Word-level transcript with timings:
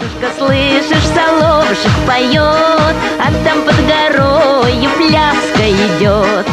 Матушка, 0.00 0.38
слышишь, 0.38 1.04
соловушек 1.14 1.92
поет, 2.06 2.94
а 3.18 3.30
там 3.44 3.62
под 3.64 3.74
горою 3.76 4.90
пляска 4.96 5.70
идет. 5.70 6.46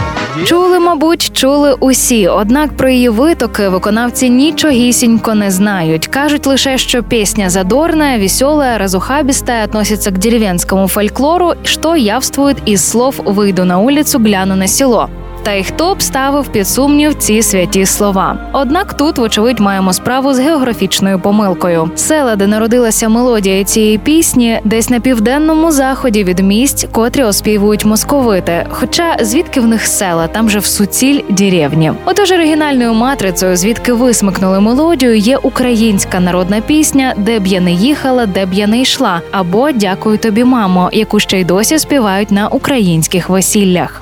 Чули, 0.46 0.80
мабуть, 0.80 1.32
чули 1.34 1.76
усі, 1.80 2.28
однак 2.28 2.78
про 2.78 2.90
її 2.90 3.10
витоки 3.10 3.70
виконавці 3.70 4.30
нічогісінько 4.30 5.34
не 5.36 5.52
знають. 5.52 6.08
Кажуть 6.08 6.48
лише, 6.48 6.78
що 6.78 7.04
пісня 7.04 7.50
задорная, 7.50 8.20
веселая, 8.20 8.78
разухабистая, 8.78 9.66
относится 9.66 10.12
к 10.12 10.18
деревенскому 10.18 10.88
фольклору, 10.88 11.54
що 11.64 11.96
явствует 11.96 12.58
із 12.66 12.90
слов 12.90 13.16
«вийду 13.26 13.66
на 13.66 13.80
улицу, 13.80 14.20
гляну 14.20 14.56
на 14.56 14.68
село». 14.68 15.10
Та 15.44 15.54
й 15.54 15.64
хто 15.64 15.96
б 15.96 16.02
ставив 16.02 16.48
під 16.48 16.68
сумнів 16.68 17.16
ці 17.16 17.42
святі 17.42 17.86
слова. 17.86 18.38
Однак 18.54 18.94
тут, 18.94 19.18
вочевидь, 19.18 19.60
маємо 19.60 19.94
справу 19.94 20.34
з 20.34 20.40
географічною 20.40 21.20
помилкою. 21.20 21.92
Села, 21.96 22.36
де 22.36 22.48
народилася 22.48 23.10
мелодія 23.10 23.64
цієї 23.64 23.98
пісні, 23.98 24.60
десь 24.64 24.90
на 24.90 25.00
південному 25.00 25.72
заході 25.72 26.24
від 26.24 26.40
місць, 26.40 26.88
котрі 26.92 27.24
оспівують 27.24 27.86
московити. 27.86 28.66
Хоча 28.70 29.18
звідки 29.22 29.60
в 29.60 29.68
них 29.68 29.88
села, 29.88 30.28
там 30.28 30.50
же 30.50 30.60
в 30.60 30.66
суціль 30.66 31.22
деревні. 31.30 31.92
Отож, 32.06 32.32
оригінальною 32.32 32.94
матрицею, 32.94 33.58
звідки 33.58 33.94
висмикнули 33.94 34.60
мелодію, 34.60 35.18
є 35.18 35.38
українська 35.38 36.20
народна 36.20 36.62
пісня 36.62 37.14
Де 37.18 37.40
б 37.40 37.48
я 37.48 37.62
не 37.62 37.72
їхала, 37.72 38.26
де 38.26 38.46
б 38.46 38.54
я 38.54 38.68
не 38.68 38.82
йшла, 38.82 39.22
або 39.32 39.72
Дякую 39.72 40.18
тобі, 40.18 40.44
мамо, 40.44 40.90
яку 40.94 41.20
ще 41.20 41.40
й 41.40 41.44
досі 41.44 41.80
співають 41.80 42.32
на 42.32 42.48
українських 42.48 43.30
весіллях. 43.30 44.02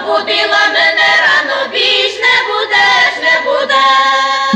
Мамо, 0.00 0.18
що 0.18 0.24
будила 0.24 0.68
мене 0.68 1.37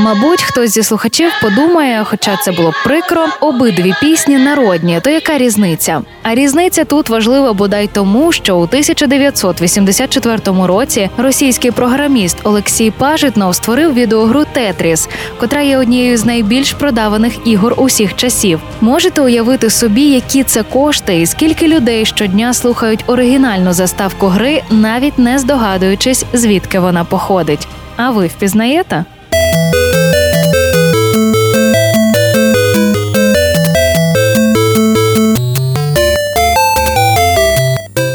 Мабуть, 0.03 0.41
хтось 0.41 0.71
зі 0.71 0.83
слухачів 0.83 1.31
подумає, 1.41 2.03
хоча 2.03 2.37
це 2.37 2.51
було 2.51 2.71
б 2.71 2.73
прикро, 2.83 3.25
обидві 3.41 3.93
пісні 4.01 4.37
народні. 4.37 4.99
То 5.03 5.09
яка 5.09 5.37
різниця? 5.37 6.01
А 6.23 6.35
різниця 6.35 6.85
тут 6.85 7.09
важлива 7.09 7.53
бодай 7.53 7.89
тому, 7.93 8.31
що 8.31 8.57
у 8.57 8.61
1984 8.61 10.37
році 10.45 11.09
російський 11.17 11.71
програміст 11.71 12.37
Олексій 12.43 12.91
Пажитнов 12.91 13.55
створив 13.55 13.93
відеогру 13.93 14.45
Тетріс, 14.53 15.09
котра 15.39 15.61
є 15.61 15.77
однією 15.77 16.17
з 16.17 16.25
найбільш 16.25 16.73
продаваних 16.73 17.47
ігор 17.47 17.73
усіх 17.77 18.15
часів. 18.15 18.59
Можете 18.81 19.21
уявити 19.21 19.69
собі, 19.69 20.09
які 20.09 20.43
це 20.43 20.63
кошти, 20.63 21.21
і 21.21 21.25
скільки 21.25 21.67
людей 21.67 22.05
щодня 22.05 22.53
слухають 22.53 23.03
оригінальну 23.07 23.73
заставку 23.73 24.27
гри, 24.27 24.61
навіть 24.69 25.19
не 25.19 25.39
здогадуючись, 25.39 26.25
звідки 26.33 26.79
вона 26.79 27.03
походить. 27.03 27.67
А 27.97 28.11
ви 28.11 28.27
впізнаєте? 28.27 29.05